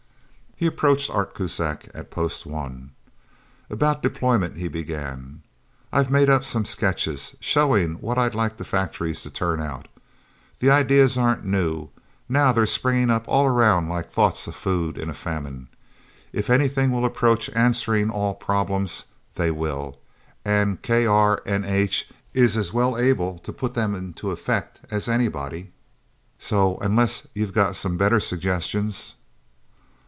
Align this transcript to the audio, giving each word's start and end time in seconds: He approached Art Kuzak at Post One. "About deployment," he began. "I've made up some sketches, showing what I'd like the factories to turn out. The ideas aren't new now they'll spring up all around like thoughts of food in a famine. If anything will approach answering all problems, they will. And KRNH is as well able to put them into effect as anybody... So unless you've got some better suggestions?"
He 0.55 0.67
approached 0.67 1.09
Art 1.09 1.33
Kuzak 1.33 1.89
at 1.91 2.11
Post 2.11 2.45
One. 2.45 2.91
"About 3.67 4.03
deployment," 4.03 4.57
he 4.57 4.67
began. 4.67 5.41
"I've 5.91 6.11
made 6.11 6.29
up 6.29 6.43
some 6.43 6.65
sketches, 6.65 7.35
showing 7.39 7.95
what 7.95 8.19
I'd 8.19 8.35
like 8.35 8.57
the 8.57 8.63
factories 8.63 9.23
to 9.23 9.31
turn 9.31 9.59
out. 9.59 9.87
The 10.59 10.69
ideas 10.69 11.17
aren't 11.17 11.43
new 11.43 11.89
now 12.29 12.51
they'll 12.51 12.67
spring 12.67 13.09
up 13.09 13.23
all 13.27 13.47
around 13.47 13.89
like 13.89 14.11
thoughts 14.13 14.45
of 14.45 14.53
food 14.53 14.99
in 14.99 15.09
a 15.09 15.15
famine. 15.15 15.67
If 16.31 16.47
anything 16.47 16.91
will 16.91 17.05
approach 17.05 17.49
answering 17.55 18.11
all 18.11 18.35
problems, 18.35 19.05
they 19.33 19.49
will. 19.49 19.97
And 20.45 20.79
KRNH 20.83 22.03
is 22.35 22.55
as 22.55 22.71
well 22.71 22.99
able 22.99 23.39
to 23.39 23.51
put 23.51 23.73
them 23.73 23.95
into 23.95 24.29
effect 24.29 24.79
as 24.91 25.07
anybody... 25.07 25.71
So 26.37 26.77
unless 26.81 27.25
you've 27.33 27.53
got 27.55 27.75
some 27.75 27.97
better 27.97 28.19
suggestions?" 28.19 29.15